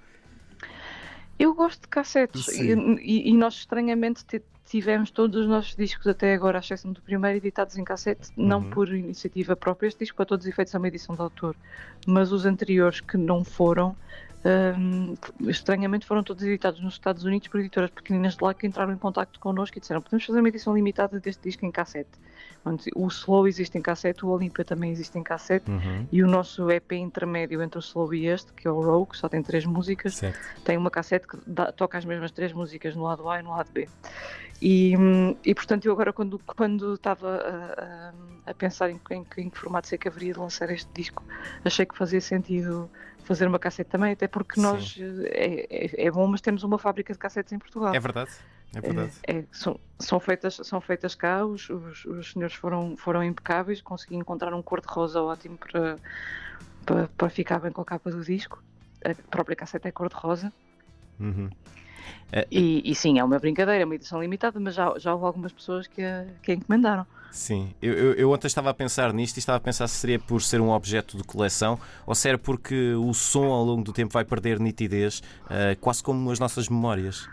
Eu 1.39 1.55
gosto 1.55 1.83
de 1.83 1.89
cassetes 1.89 2.49
e, 2.49 3.31
e, 3.31 3.33
nós 3.35 3.55
estranhamente 3.55 4.25
tivemos 4.67 5.11
todos 5.11 5.41
os 5.41 5.47
nossos 5.47 5.75
discos 5.75 6.07
até 6.07 6.35
agora, 6.35 6.59
à 6.59 6.61
exceção 6.61 6.93
do 6.93 7.01
primeiro, 7.01 7.39
editados 7.39 7.77
em 7.77 7.85
cassete, 7.85 8.31
uhum. 8.37 8.47
não 8.47 8.63
por 8.63 8.89
iniciativa 8.95 9.57
própria. 9.57 9.89
Este 9.89 10.01
disco, 10.01 10.17
para 10.17 10.27
todos 10.27 10.47
os 10.47 10.51
efeitos, 10.51 10.75
é 10.75 10.79
uma 10.79 10.89
edição 10.89 11.15
de 11.15 11.21
autor, 11.21 11.57
mas 12.07 12.33
os 12.33 12.47
anteriores 12.47 13.01
que 13.01 13.17
não 13.17 13.45
foram, 13.45 13.97
um, 14.45 15.15
estranhamente 15.49 16.05
foram 16.05 16.23
todos 16.23 16.43
editados 16.43 16.81
nos 16.81 16.95
Estados 16.95 17.25
Unidos 17.25 17.49
por 17.49 17.61
editoras 17.61 17.91
pequeninas 17.91 18.37
de 18.37 18.45
lá 18.45 18.53
que 18.53 18.67
entraram 18.67 18.93
em 18.93 18.99
contato 18.99 19.41
connosco 19.41 19.79
e 19.79 19.81
disseram 19.81 20.03
podemos 20.03 20.25
fazer 20.25 20.39
uma 20.39 20.49
edição 20.49 20.75
limitada 20.75 21.19
deste 21.19 21.43
disco 21.43 21.65
em 21.65 21.71
cassete. 21.71 22.11
O 22.95 23.09
Slow 23.09 23.47
existe 23.47 23.77
em 23.77 23.83
cassete, 23.83 24.25
o 24.25 24.29
Olympia 24.29 24.65
também 24.65 24.91
existe 24.91 25.19
em 25.19 25.23
cassete 25.23 25.71
uhum. 25.71 26.07
e 26.11 26.23
o 26.23 26.27
nosso 26.27 26.71
EP 26.71 26.93
intermédio 26.93 27.63
entre 27.63 27.79
o 27.79 27.81
Slow 27.81 28.15
e 28.15 28.27
este, 28.27 28.53
que 28.53 28.67
é 28.67 28.71
o 28.71 28.81
Rogue, 28.81 29.11
que 29.13 29.19
só 29.19 29.29
tem 29.29 29.43
três 29.43 29.67
músicas, 29.67 30.17
certo. 30.17 30.39
tem 30.63 30.77
uma 30.77 30.91
cassete 30.91 31.27
que 31.27 31.39
dá, 31.47 31.71
toca 31.73 31.99
as 31.99 32.05
mesmas 32.05 32.31
três 32.31 32.53
músicas 32.53 32.97
no 32.97 33.03
lado 33.03 33.29
A 33.29 33.41
e 33.41 33.43
no 33.43 33.51
lado 33.51 33.71
B. 33.71 33.89
E, 34.63 34.95
e 35.45 35.55
portanto, 35.55 35.85
eu 35.85 35.93
agora, 35.93 36.13
quando, 36.13 36.39
quando 36.39 36.95
estava 36.95 37.37
a, 37.37 38.49
a, 38.49 38.51
a 38.51 38.55
pensar 38.55 38.89
em, 38.89 38.99
em, 39.11 39.27
em, 39.37 39.51
que 39.51 39.59
formato 39.59 39.95
é 39.95 39.99
que 39.99 40.09
haveria 40.09 40.33
de 40.33 40.39
lançar 40.39 40.71
este 40.71 40.91
disco, 40.95 41.23
achei 41.65 41.85
que 41.85 41.97
fazia 41.97 42.21
sentido 42.21 42.89
fazer 43.25 43.47
uma 43.47 43.59
cassete 43.59 43.91
também, 43.91 44.13
até 44.13 44.29
porque 44.29 44.61
nós 44.61 44.97
é, 45.25 45.67
é, 45.71 46.07
é, 46.07 46.11
bom, 46.11 46.27
mas 46.27 46.41
temos 46.41 46.63
uma 46.63 46.79
fábrica 46.79 47.13
de 47.13 47.19
cassetes 47.19 47.53
em 47.53 47.59
Portugal. 47.59 47.95
É 47.95 47.99
verdade. 47.99 48.31
É 48.75 48.81
verdade. 48.81 49.13
É, 49.27 49.39
é, 49.39 49.45
são, 49.53 49.79
são, 49.99 50.21
feitas, 50.21 50.61
são 50.63 50.81
feitas 50.81 51.15
cá, 51.15 51.45
os, 51.45 51.69
os, 51.71 52.05
os, 52.05 52.33
senhores 52.33 52.55
foram, 52.55 52.97
foram 52.97 53.23
impecáveis, 53.23 53.81
consegui 53.81 54.17
encontrar 54.17 54.53
um 54.55 54.63
cor-de-rosa 54.63 55.23
ótimo 55.23 55.57
para, 55.57 55.97
para, 56.85 57.09
para 57.09 57.31
ficar 57.31 57.61
bem 57.61 57.73
com 57.73 57.81
a 57.81 57.85
capa 57.85 58.11
do 58.11 58.23
disco. 58.23 58.63
A 59.05 59.15
própria 59.31 59.57
cassete 59.57 59.87
é 59.89 59.93
cor-de-rosa. 59.93 60.53
Uhum. 61.21 61.51
É... 62.33 62.47
E, 62.51 62.91
e, 62.91 62.95
sim, 62.95 63.19
é 63.19 63.25
uma 63.25 63.39
brincadeira, 63.39 63.83
é 63.83 63.85
uma 63.85 63.95
edição 63.95 64.21
limitada, 64.21 64.59
mas 64.59 64.75
já, 64.75 64.95
já 64.99 65.13
houve 65.13 65.27
algumas 65.27 65.53
pessoas 65.53 65.87
que 65.87 66.03
que 66.43 66.53
a 66.53 66.55
encomendaram. 66.55 67.07
Sim, 67.35 67.75
eu, 67.83 67.93
eu, 67.95 68.13
eu, 68.15 68.31
ontem 68.31 68.47
estava 68.47 68.71
a 68.71 68.75
pensar 68.75 69.13
nisto 69.13 69.37
e 69.37 69.41
estava 69.41 69.57
a 69.57 69.61
pensar 69.61 69.89
se 69.89 69.97
seria 69.97 70.21
por 70.21 70.41
ser 70.41 70.61
um 70.61 70.71
objeto 70.71 71.17
de 71.17 71.25
coleção 71.25 71.81
ou 72.07 72.15
se 72.15 72.29
era 72.29 72.39
porque 72.39 72.95
o 72.95 73.13
som 73.13 73.47
ao 73.47 73.65
longo 73.65 73.83
do 73.83 73.93
tempo 73.93 74.13
vai 74.13 74.25
perder 74.25 74.61
nitidez, 74.61 75.21
uh, 75.47 75.77
quase 75.81 76.01
como 76.01 76.31
as 76.31 76.39
nossas 76.39 76.69
memórias. 76.69 77.29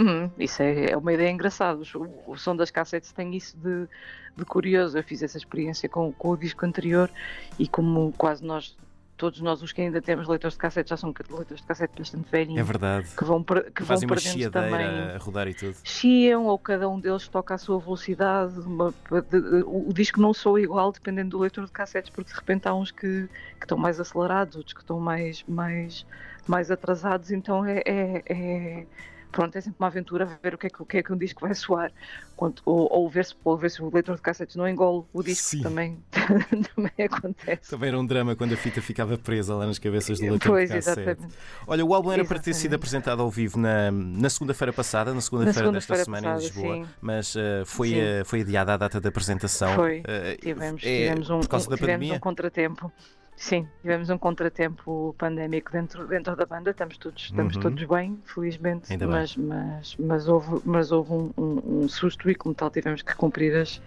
Uhum, 0.00 0.30
isso 0.38 0.62
é, 0.62 0.92
é, 0.92 0.96
uma 0.96 1.12
ideia 1.12 1.30
engraçada. 1.30 1.82
O, 1.94 2.32
o, 2.32 2.36
som 2.38 2.56
das 2.56 2.70
cassetes 2.70 3.12
tem 3.12 3.36
isso 3.36 3.54
de, 3.58 3.86
de 4.34 4.44
curioso. 4.46 4.96
Eu 4.96 5.04
fiz 5.04 5.22
essa 5.22 5.36
experiência 5.36 5.86
com, 5.86 6.10
com, 6.12 6.30
o 6.30 6.36
disco 6.38 6.64
anterior 6.64 7.10
e 7.58 7.68
como 7.68 8.14
quase 8.16 8.42
nós, 8.42 8.74
todos 9.20 9.38
nós 9.42 9.62
os 9.62 9.70
que 9.70 9.82
ainda 9.82 10.00
temos 10.00 10.26
leitores 10.26 10.54
de 10.54 10.58
cassete, 10.58 10.88
já 10.88 10.96
são 10.96 11.12
leitores 11.28 11.60
de 11.60 11.66
cassete 11.66 11.92
bastante 11.98 12.30
velhinhos. 12.30 12.58
É 12.58 12.62
verdade. 12.62 13.06
Que 13.14 13.22
vão, 13.22 13.44
que 13.44 13.84
Fazem 13.84 14.08
vão 14.08 14.16
perdendo 14.16 14.50
também. 14.50 14.86
a 15.14 15.18
rodar 15.18 15.46
e 15.46 15.52
tudo. 15.52 15.76
Chiam 15.84 16.46
ou 16.46 16.58
cada 16.58 16.88
um 16.88 16.98
deles 16.98 17.28
toca 17.28 17.54
a 17.54 17.58
sua 17.58 17.78
velocidade. 17.78 18.58
Uma, 18.60 18.94
de, 19.10 19.40
de, 19.40 19.62
o, 19.64 19.90
o, 19.90 19.92
disco 19.92 20.18
não 20.18 20.32
soa 20.32 20.62
igual 20.62 20.90
dependendo 20.90 21.30
do 21.30 21.38
leitor 21.38 21.66
de 21.66 21.70
cassetes, 21.70 22.08
porque 22.08 22.30
de 22.30 22.34
repente 22.34 22.66
há 22.66 22.74
uns 22.74 22.90
que, 22.90 23.28
que 23.58 23.64
estão 23.64 23.76
mais 23.76 24.00
acelerados, 24.00 24.56
outros 24.56 24.72
que 24.72 24.80
estão 24.80 24.98
mais, 24.98 25.44
mais, 25.46 26.06
mais 26.48 26.70
atrasados. 26.70 27.30
Então 27.30 27.62
é, 27.62 27.82
é, 27.84 28.22
é 28.26 28.86
pronto, 29.30 29.56
é 29.56 29.60
sempre 29.60 29.76
uma 29.78 29.86
aventura 29.86 30.26
ver 30.42 30.54
o 30.54 30.58
que 30.58 30.66
é 30.66 30.70
que, 30.70 30.82
o 30.82 30.86
que, 30.86 30.98
é 30.98 31.02
que 31.02 31.12
um 31.12 31.16
disco 31.16 31.40
vai 31.40 31.54
soar. 31.54 31.92
Quando, 32.36 32.62
ou, 32.64 32.88
ou, 32.90 33.08
ver 33.08 33.24
se, 33.24 33.34
ou 33.44 33.56
ver 33.56 33.70
se 33.70 33.82
o 33.82 33.90
leitor 33.92 34.16
de 34.16 34.22
cassetes 34.22 34.56
não 34.56 34.66
engole 34.66 35.04
o 35.12 35.22
disco, 35.22 35.48
Sim. 35.48 35.62
também, 35.62 36.02
também 36.74 37.06
acontece. 37.06 37.70
Também 37.70 37.88
era 37.88 37.98
um 37.98 38.06
drama 38.06 38.34
quando 38.34 38.54
a 38.54 38.56
fita 38.56 38.80
ficava 38.80 39.18
presa 39.18 39.54
lá 39.54 39.66
nas 39.66 39.78
cabeças 39.78 40.18
do 40.18 40.30
leitor 40.30 40.48
pois, 40.48 40.70
de 40.70 40.76
cassete. 40.76 41.00
Exatamente. 41.00 41.34
Olha, 41.66 41.84
o 41.84 41.94
álbum 41.94 42.12
era 42.12 42.24
para 42.24 42.38
ter 42.38 42.54
sido 42.54 42.74
apresentado 42.74 43.20
ao 43.20 43.30
vivo 43.30 43.58
na, 43.58 43.90
na 43.90 44.30
segunda-feira 44.30 44.72
passada, 44.72 45.12
na 45.12 45.20
segunda-feira 45.20 45.58
segunda 45.58 45.78
desta 45.78 45.96
semana 45.96 46.34
passada, 46.34 46.42
em 46.42 46.46
Lisboa, 46.46 46.74
sim. 46.76 46.86
mas 47.00 47.34
uh, 47.34 47.40
foi, 47.66 47.92
uh, 47.94 48.24
foi 48.24 48.40
adiada 48.40 48.74
a 48.74 48.76
data 48.76 49.00
da 49.00 49.08
apresentação. 49.08 49.74
Foi, 49.74 50.00
uh, 50.00 50.40
tivemos, 50.40 50.82
é, 50.84 51.08
tivemos, 51.08 51.30
um, 51.30 51.40
por 51.40 51.48
causa 51.48 51.66
um, 51.66 51.70
da 51.70 51.76
pandemia? 51.76 52.14
um 52.14 52.18
contratempo. 52.18 52.92
Sim, 53.40 53.66
tivemos 53.80 54.10
um 54.10 54.18
contratempo 54.18 55.14
pandémico 55.16 55.72
dentro, 55.72 56.06
dentro 56.06 56.36
da 56.36 56.44
banda, 56.44 56.72
estamos 56.72 56.98
todos, 56.98 57.22
estamos 57.22 57.56
uhum. 57.56 57.62
todos 57.62 57.84
bem, 57.84 58.18
felizmente, 58.26 58.94
mas, 59.06 59.34
bem. 59.34 59.46
mas, 59.46 59.96
mas 59.98 60.28
houve, 60.28 60.60
mas 60.62 60.92
houve 60.92 61.10
um, 61.10 61.32
um, 61.38 61.62
um, 61.64 61.88
susto 61.88 62.28
e 62.28 62.34
como 62.34 62.54
tal 62.54 62.70
tivemos 62.70 63.00
que 63.00 63.14
cumprir 63.16 63.56
as, 63.56 63.80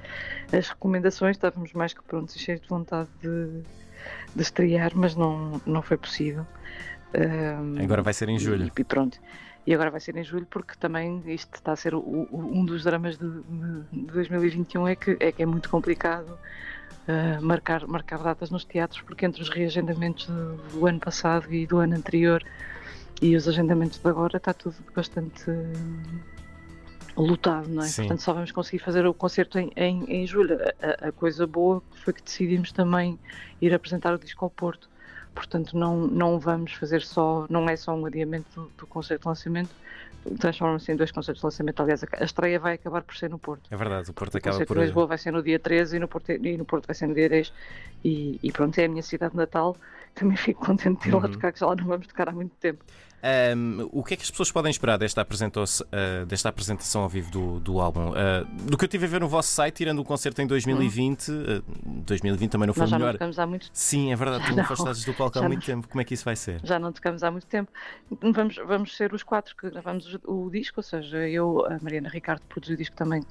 as 0.51 0.69
recomendações, 0.69 1.37
estávamos 1.37 1.71
mais 1.73 1.93
que 1.93 2.01
prontos 2.01 2.35
e 2.35 2.39
cheios 2.39 2.61
de 2.61 2.67
vontade 2.67 3.07
de, 3.21 3.61
de 4.35 4.41
estrear, 4.41 4.91
mas 4.95 5.15
não, 5.15 5.61
não 5.67 5.83
foi 5.83 5.97
possível. 5.97 6.47
Um, 7.13 7.79
agora 7.79 8.01
vai 8.01 8.11
ser 8.11 8.29
em 8.29 8.39
julho. 8.39 8.71
E, 8.75 8.81
e, 8.81 8.83
pronto. 8.83 9.19
E 9.65 9.73
agora 9.73 9.89
vai 9.89 9.99
ser 9.99 10.15
em 10.17 10.23
julho 10.23 10.45
porque 10.49 10.73
também 10.77 11.23
isto 11.27 11.55
está 11.55 11.71
a 11.71 11.75
ser 11.75 11.95
o, 11.95 11.99
o, 11.99 12.27
um 12.31 12.65
dos 12.65 12.83
dramas 12.83 13.17
de, 13.17 13.29
de, 13.29 14.05
de 14.05 14.11
2021 14.11 14.87
é 14.87 14.95
que, 14.95 15.17
é 15.19 15.31
que 15.31 15.41
é 15.41 15.45
muito 15.45 15.69
complicado 15.69 16.37
uh, 17.07 17.41
marcar, 17.41 17.87
marcar 17.87 18.19
datas 18.19 18.49
nos 18.49 18.65
teatros, 18.65 19.01
porque 19.01 19.25
entre 19.25 19.41
os 19.41 19.49
reagendamentos 19.49 20.27
do, 20.27 20.57
do, 20.73 20.85
ano 20.85 20.99
passado 20.99 21.53
e 21.53 21.65
do 21.65 21.77
ano 21.77 21.95
anterior 21.95 22.43
e 23.21 23.35
os 23.35 23.47
agendamentos 23.47 23.99
de 23.99 24.07
agora 24.07 24.35
está 24.35 24.53
tudo 24.53 24.75
bastante 24.93 25.49
uh, 25.49 27.21
lotado, 27.21 27.69
não 27.69 27.83
é? 27.83 27.87
Sim. 27.87 28.03
Portanto, 28.03 28.21
só 28.21 28.33
vamos 28.33 28.51
conseguir 28.51 28.79
fazer 28.79 29.05
o 29.05 29.13
concerto 29.13 29.59
em, 29.59 29.71
em, 29.75 30.03
em 30.09 30.27
julho. 30.27 30.57
A, 30.81 31.07
a, 31.07 31.11
coisa 31.11 31.45
boa 31.45 31.81
foi 32.03 32.13
que 32.13 32.21
decidimos 32.21 32.71
também 32.71 33.19
ir 33.61 33.73
apresentar 33.73 34.13
o 34.13 34.17
disco 34.17 34.43
ao 34.43 34.49
Porto. 34.51 34.89
Portanto, 35.33 35.77
não, 35.77 36.07
não 36.07 36.39
vamos 36.39 36.73
fazer 36.73 37.01
só, 37.01 37.45
não 37.49 37.67
é 37.67 37.75
só 37.75 37.93
um 37.93 38.05
adiamento 38.05 38.45
do, 38.55 38.71
do 38.77 38.87
concerto 38.87 39.23
de 39.23 39.27
lançamento, 39.29 39.69
transformam-se 40.39 40.91
em 40.91 40.95
dois 40.95 41.11
concertos 41.11 41.41
de 41.41 41.45
lançamento. 41.45 41.81
Aliás, 41.81 42.03
a 42.03 42.23
estreia 42.23 42.59
vai 42.59 42.75
acabar 42.75 43.01
por 43.01 43.15
ser 43.15 43.29
no 43.29 43.37
Porto. 43.37 43.67
É 43.69 43.75
verdade, 43.75 44.09
o 44.09 44.13
Porto 44.13 44.37
acaba 44.37 44.57
o 44.57 44.65
por. 44.65 44.77
O 44.77 44.81
Lisboa 44.81 45.07
vai 45.07 45.17
ser 45.17 45.31
no 45.31 45.43
dia 45.43 45.59
13 45.59 45.97
e 45.97 45.99
no 45.99 46.07
Porto, 46.07 46.31
e 46.31 46.57
no 46.57 46.65
Porto 46.65 46.87
vai 46.87 46.95
ser 46.95 47.07
no 47.07 47.13
dia 47.13 47.29
10. 47.29 47.53
E, 48.03 48.39
e 48.41 48.51
pronto, 48.51 48.77
é 48.79 48.85
a 48.85 48.89
minha 48.89 49.03
cidade 49.03 49.35
natal. 49.35 49.75
Também 50.15 50.37
fico 50.37 50.65
contente 50.65 51.01
de 51.01 51.09
ir 51.09 51.11
lá 51.13 51.19
uhum. 51.19 51.31
tocar, 51.31 51.51
que 51.51 51.59
já 51.59 51.65
lá 51.65 51.75
não 51.75 51.85
vamos 51.85 52.07
tocar 52.07 52.29
há 52.29 52.31
muito 52.31 52.53
tempo. 52.59 52.83
Um, 53.23 53.87
o 53.93 54.03
que 54.03 54.15
é 54.15 54.17
que 54.17 54.23
as 54.23 54.29
pessoas 54.29 54.51
podem 54.51 54.69
esperar 54.69 54.97
desta, 54.97 55.21
uh, 55.21 56.25
desta 56.25 56.49
apresentação 56.49 57.03
ao 57.03 57.09
vivo 57.09 57.31
do, 57.31 57.59
do 57.61 57.79
álbum? 57.79 58.09
Uh, 58.09 58.45
do 58.69 58.77
que 58.77 58.83
eu 58.83 58.89
tive 58.89 59.05
a 59.05 59.07
ver 59.07 59.21
no 59.21 59.29
vosso 59.29 59.49
site, 59.49 59.75
tirando 59.75 59.99
o 59.99 60.03
concerto 60.03 60.41
em 60.41 60.47
2020, 60.47 61.31
uh, 61.31 61.63
2020 62.05 62.51
também 62.51 62.67
não 62.67 62.73
foi 62.73 62.81
Nós 62.81 62.89
já 62.89 62.97
melhor. 62.97 63.13
Não 63.13 63.13
tocamos 63.13 63.39
há 63.39 63.47
muito 63.47 63.69
Sim, 63.71 64.11
é 64.11 64.15
verdade, 64.17 64.45
tu 64.45 64.51
não 64.55 64.63
afastaste 64.63 65.05
do 65.05 65.13
palco 65.13 65.39
há 65.39 65.43
muito 65.43 65.65
tempo. 65.65 65.87
Como 65.87 66.01
é 66.01 66.03
que 66.03 66.13
isso 66.13 66.25
vai 66.25 66.35
ser? 66.35 66.59
Já 66.65 66.77
não 66.77 66.91
tocamos 66.91 67.23
há 67.23 67.31
muito 67.31 67.47
tempo. 67.47 67.71
Vamos, 68.33 68.57
vamos 68.57 68.97
ser 68.97 69.13
os 69.13 69.23
quatro 69.23 69.55
que 69.55 69.69
gravamos 69.69 70.17
o, 70.25 70.45
o 70.45 70.49
disco, 70.51 70.81
ou 70.81 70.83
seja, 70.83 71.17
eu, 71.29 71.65
a 71.65 71.79
Mariana 71.81 72.09
Ricardo 72.09 72.41
produz 72.49 72.71
o 72.71 72.77
disco 72.77 72.95
também, 72.95 73.23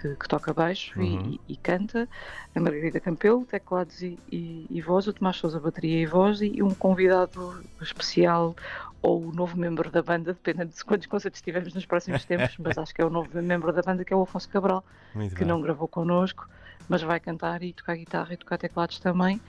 que, 0.00 0.16
que, 0.16 0.28
toca 0.28 0.52
baixo 0.52 0.98
uhum. 0.98 1.38
e, 1.46 1.52
e, 1.52 1.56
canta, 1.56 2.08
a 2.52 2.60
Margarida 2.60 2.98
Campelo, 2.98 3.44
teclados 3.44 4.02
e, 4.02 4.18
e, 4.30 4.66
e 4.68 4.80
voz, 4.80 5.06
o 5.06 5.12
Tomás 5.12 5.36
Sousa, 5.36 5.60
bateria 5.60 6.00
e 6.00 6.06
voz, 6.06 6.40
e 6.40 6.60
um 6.62 6.74
convidado 6.74 7.62
especial 7.80 8.56
ou 9.02 9.28
o 9.28 9.32
novo 9.32 9.56
membro 9.56 9.90
da 9.90 10.02
banda, 10.02 10.32
dependendo 10.32 10.72
de 10.72 10.84
quantos 10.84 11.06
concertos 11.06 11.40
tivermos 11.40 11.74
nos 11.74 11.86
próximos 11.86 12.24
tempos, 12.24 12.54
mas 12.58 12.76
acho 12.76 12.94
que 12.94 13.00
é 13.00 13.04
o 13.04 13.10
novo 13.10 13.40
membro 13.42 13.72
da 13.72 13.82
banda 13.82 14.04
que 14.04 14.12
é 14.12 14.16
o 14.16 14.22
Afonso 14.22 14.48
Cabral, 14.48 14.84
Muito 15.14 15.34
que 15.34 15.40
bem. 15.40 15.48
não 15.48 15.60
gravou 15.60 15.88
connosco, 15.88 16.48
mas 16.88 17.02
vai 17.02 17.18
cantar 17.18 17.62
e 17.62 17.72
tocar 17.72 17.96
guitarra 17.96 18.34
e 18.34 18.36
tocar 18.36 18.58
teclados 18.58 18.98
também. 18.98 19.40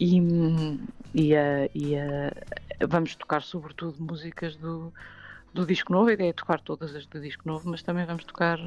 E, 0.00 0.18
e, 1.14 1.32
e 1.74 1.96
vamos 2.86 3.14
tocar 3.14 3.42
sobretudo 3.42 4.02
músicas 4.02 4.56
do, 4.56 4.92
do 5.52 5.66
disco 5.66 5.92
novo, 5.92 6.10
a 6.10 6.12
ideia 6.12 6.30
é 6.30 6.32
tocar 6.32 6.60
todas 6.60 6.94
as 6.94 7.06
do 7.06 7.20
disco 7.20 7.42
novo, 7.46 7.68
mas 7.70 7.82
também 7.82 8.04
vamos 8.04 8.24
tocar 8.24 8.58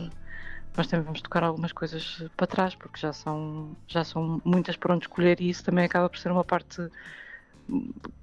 mas 0.75 0.87
também 0.87 1.05
vamos 1.05 1.21
tocar 1.21 1.43
algumas 1.43 1.73
coisas 1.73 2.23
para 2.37 2.47
trás, 2.47 2.75
porque 2.75 2.99
já 2.99 3.11
são, 3.11 3.75
já 3.87 4.03
são 4.03 4.41
muitas 4.45 4.77
para 4.77 4.93
onde 4.93 5.03
escolher 5.03 5.41
e 5.41 5.49
isso 5.49 5.63
também 5.63 5.83
acaba 5.83 6.09
por 6.09 6.17
ser 6.17 6.31
uma 6.31 6.43
parte 6.45 6.89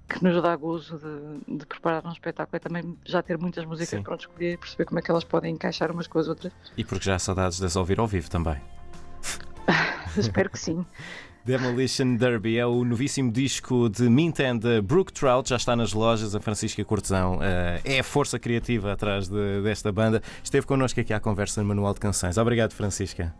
que 0.08 0.24
nos 0.24 0.42
dá 0.42 0.56
gozo 0.56 0.98
de, 0.98 1.58
de, 1.58 1.66
preparar 1.66 2.06
um 2.06 2.12
espetáculo 2.12 2.56
é 2.56 2.58
também 2.58 2.96
já 3.04 3.22
ter 3.22 3.38
muitas 3.38 3.64
músicas 3.64 3.90
Sim. 3.90 4.02
para 4.02 4.16
escolher 4.16 4.54
e 4.54 4.56
perceber 4.56 4.84
como 4.86 4.98
é 4.98 5.02
que 5.02 5.10
elas 5.10 5.24
podem 5.24 5.54
encaixar 5.54 5.90
umas 5.90 6.06
com 6.06 6.18
as 6.18 6.28
outras. 6.28 6.52
E 6.76 6.84
porque 6.84 7.04
já 7.04 7.14
há 7.14 7.18
saudades 7.18 7.58
de 7.58 7.66
as 7.66 7.76
ouvir 7.76 7.98
ao 7.98 8.06
vivo 8.06 8.30
também. 8.30 8.56
Espero 10.16 10.50
que 10.50 10.58
sim. 10.58 10.84
Demolition 11.44 12.16
Derby 12.16 12.58
é 12.58 12.66
o 12.66 12.84
novíssimo 12.84 13.32
disco 13.32 13.88
de 13.88 14.02
Mint 14.02 14.40
and 14.40 14.82
Brook 14.82 15.12
Trout, 15.12 15.48
já 15.48 15.56
está 15.56 15.74
nas 15.74 15.92
lojas. 15.92 16.34
A 16.34 16.40
Francisca 16.40 16.84
Cortesão 16.84 17.36
uh, 17.36 17.40
é 17.84 18.00
a 18.00 18.04
força 18.04 18.38
criativa 18.38 18.92
atrás 18.92 19.28
de, 19.28 19.62
desta 19.62 19.90
banda. 19.90 20.22
Esteve 20.42 20.66
connosco 20.66 21.00
aqui 21.00 21.12
à 21.12 21.20
conversa 21.20 21.62
no 21.62 21.68
Manual 21.68 21.94
de 21.94 22.00
Canções. 22.00 22.36
Obrigado, 22.36 22.72
Francisca. 22.72 23.34